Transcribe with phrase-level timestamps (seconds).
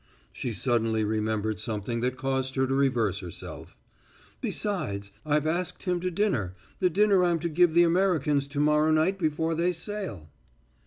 [0.33, 3.77] She suddenly remembered something that caused her to reverse herself.
[4.41, 8.89] "Besides, I've asked him to dinner the dinner I'm to give the Americans to morrow
[8.89, 10.31] night before they sail."